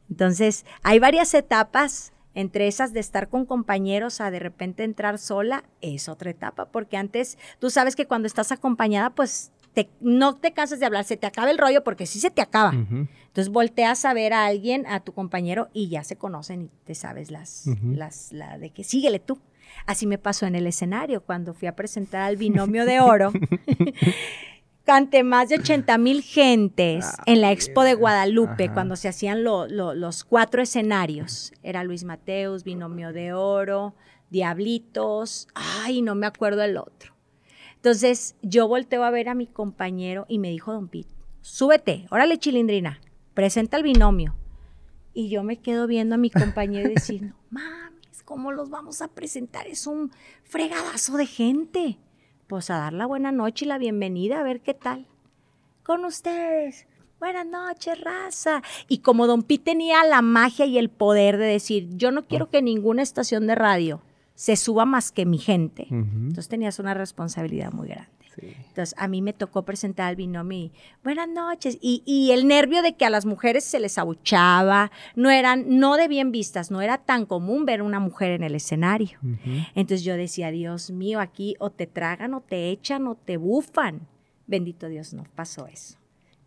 [0.09, 2.13] Entonces hay varias etapas.
[2.33, 6.95] Entre esas de estar con compañeros a de repente entrar sola es otra etapa, porque
[6.95, 9.51] antes tú sabes que cuando estás acompañada, pues
[9.99, 12.71] no te cansas de hablar, se te acaba el rollo porque sí se te acaba.
[12.71, 16.95] Entonces volteas a ver a alguien, a tu compañero, y ya se conocen y te
[16.95, 19.39] sabes las, las, la de que síguele tú.
[19.85, 23.31] Así me pasó en el escenario cuando fui a presentar al binomio de oro.
[24.91, 29.41] Ante más de 80 mil gentes ah, en la Expo de Guadalupe, cuando se hacían
[29.41, 31.53] los cuatro escenarios.
[31.63, 33.95] Era Luis Mateus, Binomio de Oro,
[34.29, 37.13] Diablitos, ay, no me acuerdo el otro.
[37.81, 41.09] Entonces yo volteo a ver a mi compañero y me dijo Don Pete,
[41.41, 43.01] súbete, órale chilindrina,
[43.33, 44.35] presenta el binomio.
[45.15, 49.01] Y yo me quedo viendo a mi compañero y decir, no mames, ¿cómo los vamos
[49.01, 49.65] a presentar?
[49.65, 50.11] Es un
[50.43, 51.97] fregadazo de gente.
[52.45, 55.07] Pues a dar la buena noche y la bienvenida, a ver qué tal.
[55.81, 56.85] Con ustedes.
[57.19, 58.61] Buenas noches, raza.
[58.89, 62.47] Y como Don Pete tenía la magia y el poder de decir, yo no quiero
[62.47, 64.03] que ninguna estación de radio
[64.41, 65.85] se suba más que mi gente.
[65.91, 68.09] Entonces tenías una responsabilidad muy grande.
[68.41, 70.71] Entonces, a mí me tocó presentar al binomio y,
[71.03, 71.77] buenas noches.
[71.79, 75.95] Y, y, el nervio de que a las mujeres se les abuchaba, no eran, no
[75.95, 79.19] de bien vistas, no era tan común ver una mujer en el escenario.
[79.75, 84.07] Entonces yo decía, Dios mío, aquí o te tragan o te echan o te bufan.
[84.47, 85.99] Bendito Dios, no pasó eso.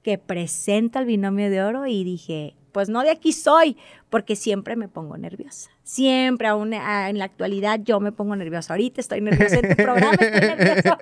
[0.02, 3.76] Que presenta el binomio de oro y dije, pues no de aquí soy,
[4.10, 5.70] porque siempre me pongo nerviosa.
[5.84, 8.74] Siempre, aún ah, en la actualidad, yo me pongo nerviosa.
[8.74, 10.98] Ahorita estoy nerviosa en tu programa, estoy nerviosa.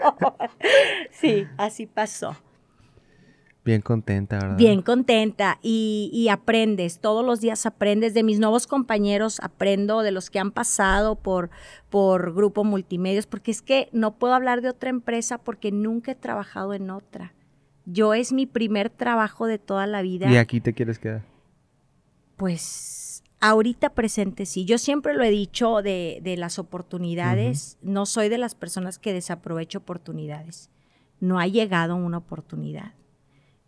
[1.11, 2.37] sí, así pasó.
[3.64, 4.56] Bien contenta, ¿verdad?
[4.58, 10.11] Bien contenta y, y, aprendes, todos los días aprendes de mis nuevos compañeros, aprendo de
[10.11, 11.48] los que han pasado por,
[11.88, 16.16] por Grupo Multimedios, porque es que no puedo hablar de otra empresa porque nunca he
[16.16, 17.32] trabajado en otra.
[17.87, 20.30] Yo es mi primer trabajo de toda la vida.
[20.30, 21.31] ¿Y aquí te quieres quedar?
[22.36, 24.64] Pues ahorita presente sí.
[24.64, 29.12] Yo siempre lo he dicho de, de las oportunidades, no soy de las personas que
[29.12, 30.70] desaprovecho oportunidades.
[31.20, 32.94] No ha llegado una oportunidad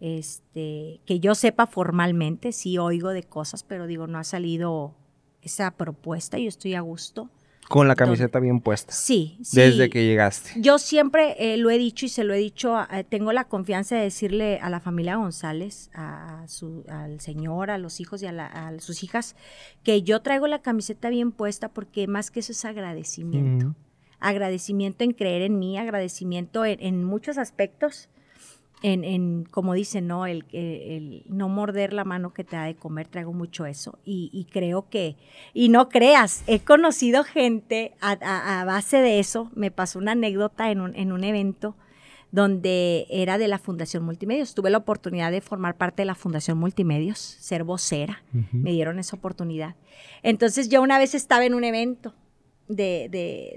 [0.00, 4.94] este, que yo sepa formalmente, sí oigo de cosas, pero digo, no ha salido
[5.40, 7.30] esa propuesta, yo estoy a gusto.
[7.68, 8.92] Con la camiseta bien puesta.
[8.92, 9.56] Sí, sí.
[9.56, 10.52] Desde que llegaste.
[10.56, 13.96] Yo siempre eh, lo he dicho y se lo he dicho, eh, tengo la confianza
[13.96, 18.46] de decirle a la familia González, a su, al señor, a los hijos y a,
[18.46, 19.34] a, sus hijas,
[19.82, 23.66] que yo traigo la camiseta bien puesta porque más que eso es agradecimiento.
[23.68, 23.74] Mm.
[24.20, 28.08] Agradecimiento en creer en mí, agradecimiento en, en muchos aspectos
[28.84, 30.26] en, como dicen, ¿no?
[30.26, 33.98] El, el, no morder la mano que te da de comer, traigo mucho eso.
[34.04, 35.16] Y, creo que,
[35.54, 39.50] y no creas, he conocido gente a, base de eso.
[39.54, 41.76] Me pasó una anécdota en un, en un evento
[42.30, 44.54] donde era de la Fundación Multimedios.
[44.54, 48.22] Tuve la oportunidad de formar parte de la Fundación Multimedios, ser vocera.
[48.52, 49.76] Me dieron esa oportunidad.
[50.22, 52.12] Entonces yo una vez estaba en un evento
[52.68, 53.08] de,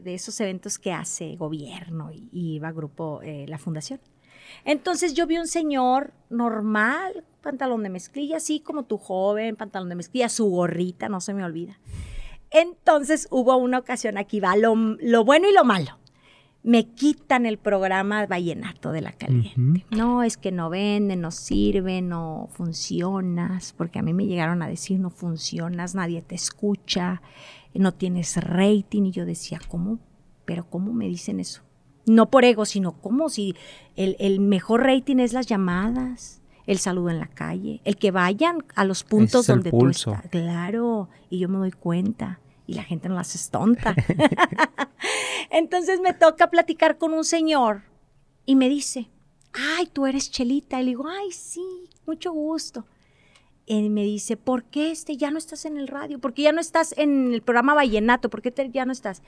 [0.03, 3.99] de, esos eventos que hace gobierno y, iba grupo, eh, la fundación.
[4.65, 9.95] Entonces yo vi un señor normal, pantalón de mezclilla, así como tu joven, pantalón de
[9.95, 11.79] mezclilla, su gorrita, no se me olvida.
[12.51, 14.75] Entonces hubo una ocasión, aquí va lo,
[15.23, 15.97] bueno y lo malo.
[16.63, 19.85] Me quitan el programa Vallenato de la Caliente.
[19.91, 24.67] No, es que no vende, no sirve, no funcionas, porque a mí me llegaron a
[24.67, 27.21] decir no funcionas, nadie te escucha,
[27.73, 29.03] no tienes rating.
[29.03, 29.99] Y yo decía, ¿cómo?
[30.43, 31.61] ¿Pero cómo me dicen eso?
[32.07, 33.55] No por ego, sino como si
[33.95, 38.83] el, mejor rating es las llamadas, el saludo en la calle, el que vayan a
[38.83, 40.27] los puntos donde tú estás.
[40.29, 43.95] Claro, y yo me doy cuenta y la gente no las es tonta.
[45.51, 47.83] Entonces me toca platicar con un señor
[48.45, 49.09] y me dice,
[49.53, 50.81] ay, tú eres Chelita.
[50.81, 52.85] Y le digo, ay, sí, mucho gusto
[53.69, 56.19] y me dice, ¿por qué este ya no estás en el radio?
[56.19, 58.29] ¿Por qué ya no estás en el programa Vallenato?
[58.29, 59.21] ¿Por qué ya no estás?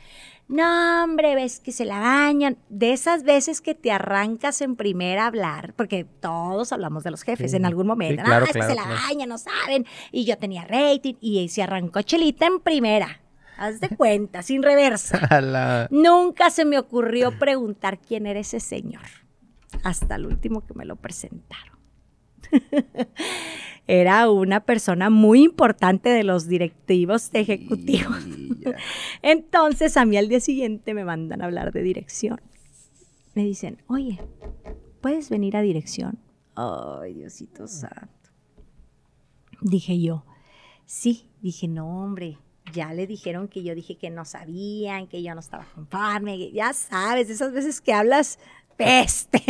[0.47, 2.57] No, hombre, ves que se la bañan.
[2.69, 7.23] De esas veces que te arrancas en primera a hablar, porque todos hablamos de los
[7.23, 8.23] jefes en algún momento.
[8.23, 9.85] claro, es que se la bañan, no saben.
[10.13, 13.21] Y yo tenía rating y se arrancó Chelita en primera.
[13.57, 15.87] Haz de cuenta, sin reversa.
[15.91, 19.03] Nunca se me ocurrió preguntar quién era ese señor.
[19.83, 21.77] Hasta el último que me lo presentaron.
[23.91, 28.23] era una persona muy importante de los directivos ejecutivos.
[29.23, 32.39] Entonces a mí al día siguiente me mandan a hablar de dirección.
[33.33, 34.21] Me dicen, oye,
[35.01, 36.19] ¿puedes venir a dirección?
[36.53, 38.29] Ay, Diosito Santo.
[39.59, 40.23] Dije yo,
[40.85, 42.37] sí, dije, no, hombre,
[42.71, 46.73] ya le dijeron que yo dije que no sabían, que yo no estaba conforme, ya
[46.73, 48.37] sabes, esas veces que hablas
[48.79, 49.43] peste.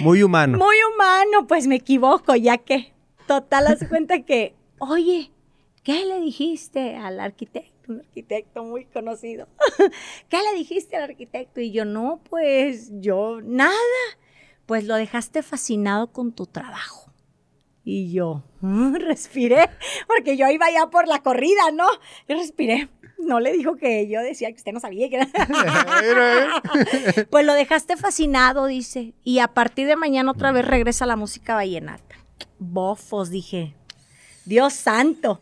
[0.00, 0.56] Muy humano.
[0.56, 2.92] Muy humano, pues me equivoco, ya que
[3.26, 5.30] total, hace cuenta que, oye,
[5.82, 7.72] ¿qué le dijiste al arquitecto?
[7.92, 9.48] Un arquitecto muy conocido.
[10.28, 11.60] ¿Qué le dijiste al arquitecto?
[11.60, 13.74] Y yo, no, pues yo, nada.
[14.66, 17.10] Pues lo dejaste fascinado con tu trabajo.
[17.84, 19.68] Y yo, mm, respiré,
[20.06, 21.86] porque yo iba ya por la corrida, ¿no?
[22.28, 22.88] Y respiré
[23.22, 25.28] no le dijo que yo decía que usted no sabía que era.
[27.30, 29.14] pues lo dejaste fascinado, dice.
[29.24, 32.16] Y a partir de mañana otra vez regresa la música vallenata.
[32.58, 33.74] Bofos, dije.
[34.44, 35.40] Dios santo.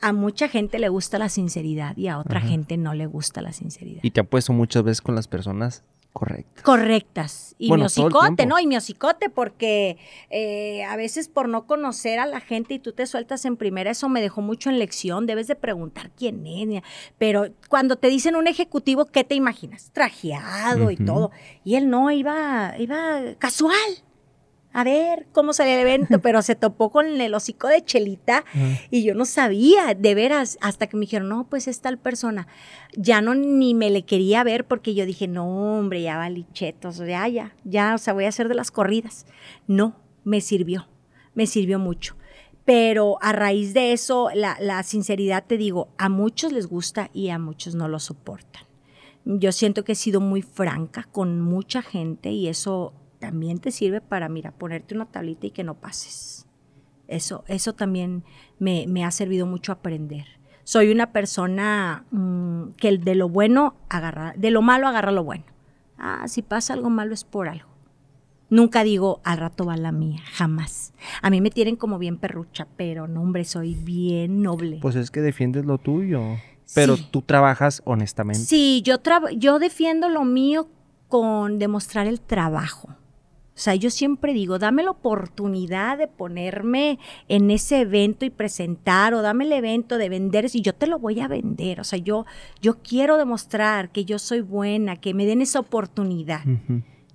[0.00, 3.52] A mucha gente le gusta la sinceridad y a otra gente no le gusta la
[3.52, 4.00] sinceridad.
[4.02, 6.62] Y te ha puesto muchas veces con las personas Correctas.
[6.62, 7.54] Correctas.
[7.58, 8.58] Y mi hocicote, ¿no?
[8.58, 9.96] Y mi hocicote, porque
[10.30, 13.90] eh, a veces por no conocer a la gente y tú te sueltas en primera,
[13.90, 15.26] eso me dejó mucho en lección.
[15.26, 16.82] Debes de preguntar quién es.
[17.18, 19.90] Pero cuando te dicen un ejecutivo, ¿qué te imaginas?
[19.92, 21.30] Trajeado y todo.
[21.64, 23.78] Y él no, iba, iba casual.
[24.72, 28.44] A ver cómo sale el evento, pero se topó con el hocico de Chelita
[28.90, 32.46] y yo no sabía, de veras, hasta que me dijeron, no, pues es tal persona.
[32.96, 37.28] Ya no ni me le quería ver porque yo dije, no, hombre, ya valichetos, ya,
[37.28, 39.26] ya, ya, o sea, voy a hacer de las corridas.
[39.66, 40.88] No, me sirvió,
[41.34, 42.16] me sirvió mucho.
[42.64, 47.30] Pero a raíz de eso, la, la sinceridad te digo, a muchos les gusta y
[47.30, 48.62] a muchos no lo soportan.
[49.24, 54.00] Yo siento que he sido muy franca con mucha gente y eso también te sirve
[54.00, 56.44] para, mira, ponerte una tablita y que no pases.
[57.06, 58.24] Eso, eso también
[58.58, 60.26] me, ha servido mucho aprender.
[60.64, 65.44] Soy una persona mm, que de lo bueno agarra, de lo malo agarra lo bueno.
[65.98, 67.68] Ah, si pasa algo malo es por algo.
[68.50, 70.92] Nunca digo al rato va la mía, jamás.
[71.22, 74.80] A mí me tienen como bien perrucha, pero no, hombre, soy bien noble.
[74.82, 76.22] Pues es que defiendes lo tuyo,
[76.74, 78.42] pero tú trabajas honestamente.
[78.42, 78.96] Sí, yo,
[79.36, 80.66] yo defiendo lo mío
[81.06, 82.96] con demostrar el trabajo.
[83.54, 89.12] O sea, yo siempre digo, dame la oportunidad de ponerme en ese evento y presentar,
[89.12, 91.78] o dame el evento de vender, y yo te lo voy a vender.
[91.78, 92.24] O sea, yo,
[92.62, 96.40] yo quiero demostrar que yo soy buena, que me den esa oportunidad.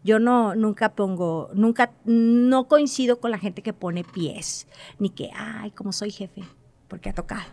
[0.04, 4.68] Yo no, nunca pongo, nunca, no coincido con la gente que pone pies,
[5.00, 6.44] ni que, ay, como soy jefe,
[6.88, 7.50] porque ha tocado.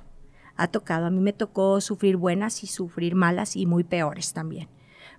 [0.57, 1.07] Ha tocado.
[1.07, 4.68] A mí me tocó sufrir buenas y sufrir malas y muy peores también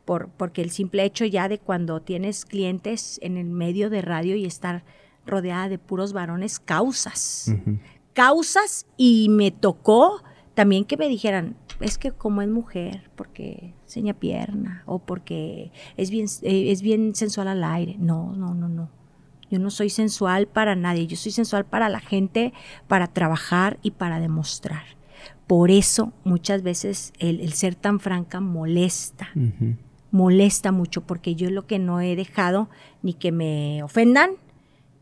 [0.06, 4.46] porque el simple hecho ya de cuando tienes clientes en el medio de radio y
[4.46, 4.84] estar
[5.26, 7.54] rodeada de puros varones, causas.
[8.14, 10.22] Causas y me tocó
[10.54, 16.10] también que me dijeran, es que como es mujer, porque enseña pierna o porque es
[16.10, 17.98] bien, eh, es bien sensual al aire.
[18.00, 18.90] No, no, no, no.
[19.52, 22.54] Yo no soy sensual para nadie, yo soy sensual para la gente,
[22.88, 24.84] para trabajar y para demostrar.
[25.46, 29.30] Por eso muchas veces el, ser tan franca molesta
[30.16, 32.70] molesta mucho porque yo lo que no he dejado
[33.02, 34.32] ni que me ofendan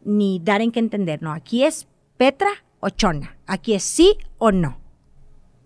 [0.04, 1.22] ni dar en que entender.
[1.22, 2.50] No, aquí es Petra
[2.80, 3.38] o Chona.
[3.46, 4.80] Aquí es sí o no.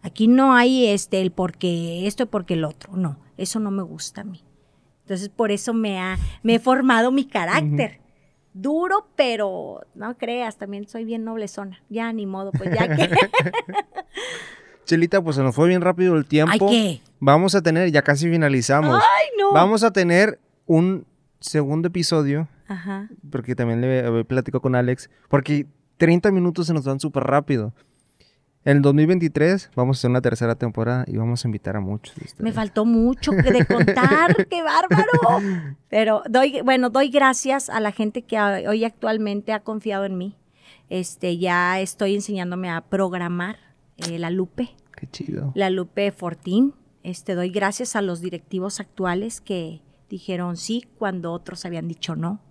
[0.02, 2.98] Aquí no hay este el porque esto porque el otro.
[2.98, 4.44] No, eso no me gusta a mí.
[5.04, 8.02] Entonces por eso me ha me he formado mi carácter.
[8.54, 11.82] Duro, pero no creas, también soy bien noblezona.
[11.90, 13.10] Ya ni modo, pues ya que
[14.88, 16.69] Chelita, pues se nos fue bien rápido el tiempo.
[16.69, 17.02] ¿qué?
[17.19, 18.95] Vamos a tener, ya casi finalizamos.
[18.95, 19.54] ¡Ay, no!
[19.54, 21.06] Vamos a tener un
[21.39, 22.47] segundo episodio.
[22.67, 23.08] Ajá.
[23.30, 25.10] Porque también le platico con Alex.
[25.30, 27.73] Porque 30 minutos se nos dan súper rápido.
[28.63, 32.15] En el 2023 vamos a hacer una tercera temporada y vamos a invitar a muchos.
[32.39, 35.76] Me faltó mucho de contar, qué bárbaro.
[35.89, 40.36] Pero doy, bueno, doy gracias a la gente que hoy actualmente ha confiado en mí.
[40.89, 43.66] Este, ya estoy enseñándome a programar
[43.98, 44.70] eh, la Lupe.
[44.96, 45.52] Qué chido.
[45.56, 46.74] La Lupe Fortín.
[47.04, 52.42] Este, doy gracias a los directivos actuales que dijeron sí cuando otros habían dicho no.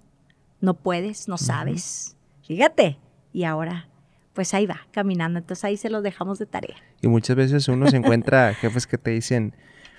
[0.61, 2.17] No puedes, no sabes.
[2.43, 2.99] Fíjate.
[3.33, 3.89] Y ahora,
[4.33, 5.39] pues ahí va, caminando.
[5.39, 6.77] Entonces ahí se los dejamos de tarea.
[7.03, 9.55] Y muchas veces uno se encuentra jefes que te dicen,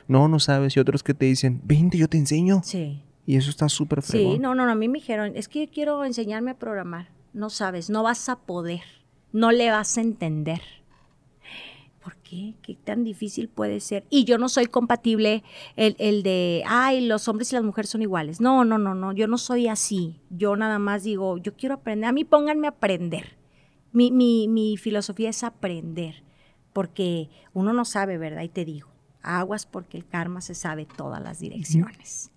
[0.07, 2.61] no, no sabes, y otros que te dicen, vente, yo te enseño.
[2.63, 3.03] Sí.
[3.25, 4.33] Y eso está súper fregón.
[4.33, 7.09] Sí, no, no, a mí me dijeron, es que quiero enseñarme a programar.
[7.33, 8.81] No sabes, no vas a poder,
[9.33, 10.61] no le vas a entender.
[12.27, 12.55] ¿Por qué?
[12.61, 14.05] ¿Qué tan difícil puede ser?
[14.09, 15.43] Y yo no soy compatible
[15.75, 18.41] el, de, ay, los hombres y las mujeres son iguales.
[18.41, 20.19] No, no, no, no, yo no soy así.
[20.29, 22.09] Yo nada más digo, yo quiero aprender.
[22.09, 23.37] A mí pónganme a aprender.
[23.91, 26.23] Mi, mi, mi filosofía es aprender,
[26.73, 28.43] porque uno no sabe, ¿verdad?
[28.43, 28.89] Y te digo,
[29.21, 32.31] aguas porque el karma se sabe todas las direcciones.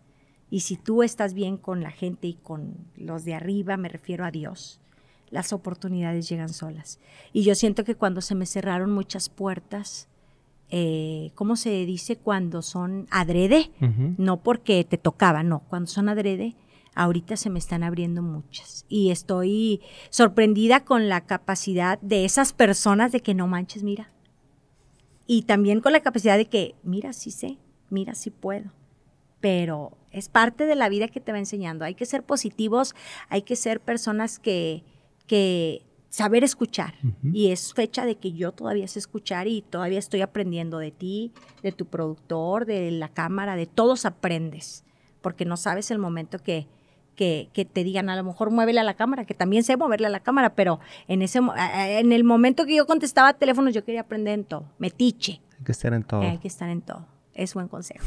[0.48, 4.24] Y si tú estás bien con la gente y con los de arriba, me refiero
[4.24, 4.79] a Dios,
[5.30, 6.98] las oportunidades llegan solas.
[7.32, 10.08] Y yo siento que cuando se me cerraron muchas puertas,
[10.70, 12.16] eh, ¿cómo se dice?
[12.16, 13.70] Cuando son adrede,
[14.18, 16.54] no porque te tocaba, no, cuando son adrede,
[16.94, 18.84] ahorita se me están abriendo muchas.
[18.88, 24.10] Y estoy sorprendida con la capacidad de esas personas de que no manches, mira.
[25.26, 28.72] Y también con la capacidad de que, mira, sí sé, mira, sí puedo.
[29.40, 31.84] Pero es parte de la vida que te va enseñando.
[31.84, 32.94] Hay que ser positivos,
[33.28, 34.84] hay que ser personas que,
[35.30, 36.94] que saber escuchar.
[37.22, 41.32] Y es fecha de que yo todavía sé escuchar y todavía estoy aprendiendo de ti,
[41.62, 44.84] de tu productor, de la cámara, de todos aprendes,
[45.22, 46.66] porque no sabes el momento que,
[47.14, 50.10] que, te digan, a lo mejor muévele a la cámara, que también sé moverle a
[50.10, 54.34] la cámara, pero en, ese, en el momento que yo contestaba teléfonos yo quería aprender
[54.34, 55.40] en todo, metiche.
[55.60, 56.22] Hay que estar en todo.
[56.22, 58.04] hay que estar en todo es buen consejo.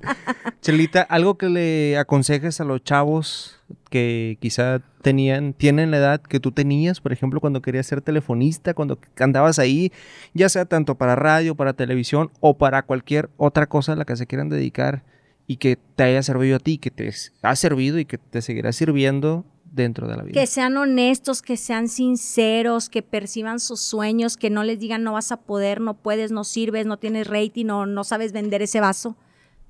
[0.60, 3.58] Chelita, algo que le aconsejes a los chavos
[3.90, 8.72] que quizá tenían, tienen la edad que tú tenías, por ejemplo, cuando querías ser telefonista,
[8.72, 9.92] cuando andabas ahí,
[10.32, 14.16] ya sea tanto para radio, para televisión o para cualquier otra cosa a la que
[14.16, 15.04] se quieran dedicar
[15.46, 17.10] y que te haya servido a ti, que te
[17.42, 20.40] ha servido y que te seguirá sirviendo dentro de la vida.
[20.40, 25.14] Que sean honestos, que sean sinceros, que perciban sus sueños, que no les digan no
[25.14, 28.80] vas a poder, no puedes, no sirves, no tienes rating, no, no sabes vender ese
[28.80, 29.16] vaso.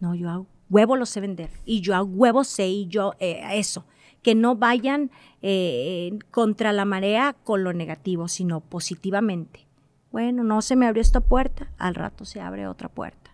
[0.01, 3.43] No, yo a huevo lo sé vender y yo a huevo sé y yo eh,
[3.53, 3.85] eso.
[4.23, 5.11] Que no vayan
[5.43, 9.66] eh, contra la marea con lo negativo, sino positivamente.
[10.12, 13.31] Bueno, no se me abrió esta puerta, al rato se abre otra puerta.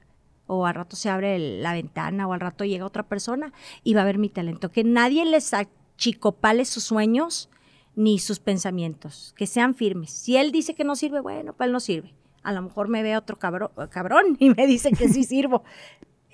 [0.47, 4.03] O al rato se abre la ventana, o al rato llega otra persona y va
[4.03, 4.71] a ver mi talento.
[4.71, 7.49] Que nadie les achicopale sus sueños
[7.97, 9.35] ni sus pensamientos.
[9.37, 10.11] Que sean firmes.
[10.11, 12.15] Si él dice que no sirve, bueno, pues él no sirve.
[12.43, 15.65] A lo mejor me ve otro cabrón, cabrón y me dice que sí sirvo.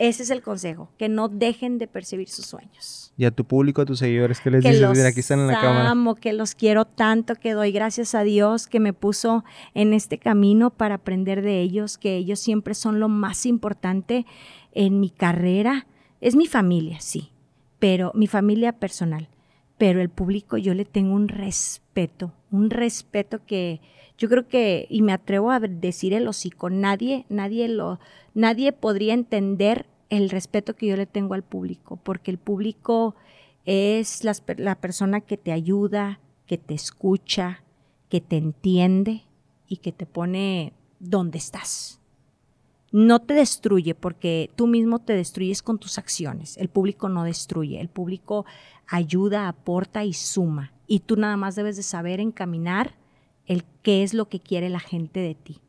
[0.02, 3.12] Ese es el consejo, que no dejen de percibir sus sueños.
[3.16, 4.90] Y a tu público, a tus seguidores, ¿qué les dices?
[4.90, 5.90] Mira, aquí están en la cámara.
[5.90, 9.44] amo, que los quiero tanto, que doy gracias a Dios que me puso
[9.74, 14.26] en este camino para aprender de ellos, que ellos siempre son lo más importante
[14.72, 15.86] en mi carrera.
[16.20, 17.30] Es mi familia, sí,
[17.78, 19.28] pero mi familia personal.
[19.78, 23.80] Pero el público yo le tengo un respeto, un respeto que
[24.18, 28.00] yo creo que, y me atrevo a decir el hocico, nadie, nadie lo,
[28.34, 33.16] nadie podría entender el respeto que yo le tengo al público, porque el público
[33.64, 37.64] es la, persona que te ayuda, que te escucha,
[38.10, 39.24] que te entiende
[39.66, 41.98] y que te pone donde estás.
[42.90, 46.58] No te destruye porque tú mismo te destruyes con tus acciones.
[46.58, 48.44] El público no destruye, el público
[48.86, 50.74] ayuda, aporta y suma.
[50.86, 52.96] Y tú nada más debes de saber encaminar
[53.46, 55.62] el qué es lo que quiere la gente de ti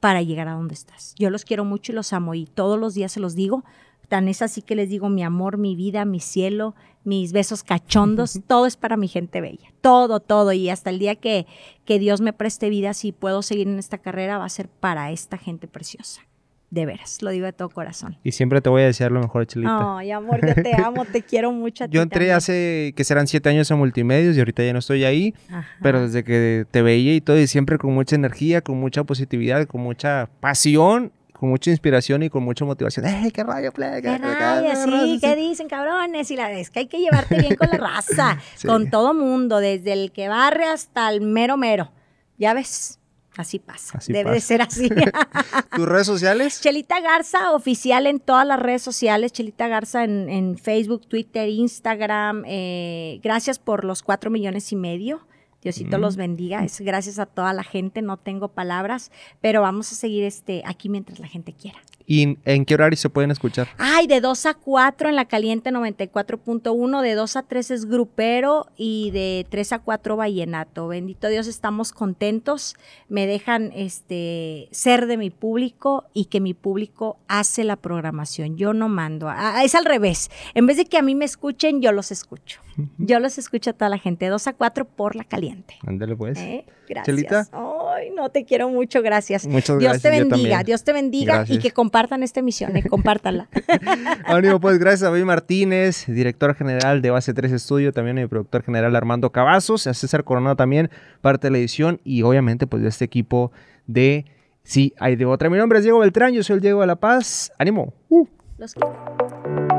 [0.00, 1.14] para llegar a donde estás.
[1.18, 3.64] Yo los quiero mucho y los amo y todos los días se los digo.
[4.08, 8.40] Tan es así que les digo mi amor, mi vida, mi cielo, mis besos cachondos,
[8.46, 9.72] todo es para mi gente bella.
[9.80, 10.52] Todo, todo.
[10.52, 11.46] Y hasta el día que,
[11.84, 15.10] que Dios me preste vida, si puedo seguir en esta carrera, va a ser para
[15.10, 16.22] esta gente preciosa
[16.70, 18.16] de veras, lo digo de todo corazón.
[18.24, 19.98] Y siempre te voy a desear lo mejor, Chelita.
[19.98, 21.84] Ay, amor, yo te amo, te quiero mucho.
[21.84, 25.04] A yo entré hace, que serán siete años en multimedios y ahorita ya no estoy
[25.04, 25.34] ahí,
[25.80, 29.66] pero desde que te veía y todo, y siempre con mucha energía, con mucha positividad,
[29.66, 33.06] con mucha pasión con mucha inspiración y con mucha motivación.
[33.24, 34.02] ¡Ey, qué rayo, play!
[34.02, 35.18] ¡Qué, rayo, sí!
[35.20, 36.30] ¿Qué dicen, cabrones?
[36.30, 39.92] Y la es que hay que llevarte bien con la raza, con todo mundo, desde
[39.92, 41.92] el que barre hasta el mero mero.
[42.38, 42.98] Ya ves,
[43.36, 43.98] Así pasa.
[44.08, 44.88] Debe de ser así.
[45.76, 46.58] ¿Tus redes sociales?
[46.62, 49.30] Chelita Garza, oficial en todas las redes sociales.
[49.30, 52.44] Chelita Garza en, Facebook, Twitter, Instagram.
[52.46, 55.26] Eh, gracias por los cuatro millones y medio.
[55.66, 56.62] Diosito los bendiga.
[56.62, 58.00] Es gracias a toda la gente.
[58.00, 59.10] No tengo palabras,
[59.40, 61.80] pero vamos a seguir este, aquí mientras la gente quiera.
[62.06, 63.68] ¿Y en qué horario se pueden escuchar?
[63.78, 68.66] Ay, de 2 a 4 en la caliente 94.1, de 2 a 3 es grupero
[68.76, 70.86] y de 3 a 4 vallenato.
[70.86, 72.76] Bendito Dios, estamos contentos.
[73.08, 78.56] Me dejan este ser de mi público y que mi público hace la programación.
[78.56, 79.28] Yo no mando.
[79.62, 80.30] es al revés.
[80.54, 82.60] En vez de que a mí me escuchen, yo los escucho.
[82.98, 84.26] Yo los escucho a toda la gente.
[84.28, 85.74] 2 a 4 por la caliente.
[85.86, 86.38] Ándale pues.
[86.38, 86.64] ¿Eh?
[86.88, 87.50] Gracias.
[87.88, 89.46] Ay, no te quiero mucho, gracias.
[89.46, 93.48] Muchas Dios te bendiga, Dios te bendiga y que compartan esta emisión, eh, compártanla.
[94.24, 98.62] Ánimo, pues gracias a David Martínez, director general de Base 3 Estudio, también el productor
[98.62, 102.88] general Armando Cavazos, a César Coronado también, parte de la edición y obviamente pues de
[102.88, 103.52] este equipo
[103.86, 104.26] de
[104.66, 105.48] Sí, hay de otra.
[105.48, 107.52] Mi nombre es Diego Beltrán, yo soy el Diego de la Paz.
[107.56, 107.94] ¡Ánimo!
[108.08, 108.26] Uh.
[108.58, 109.75] Los quiero.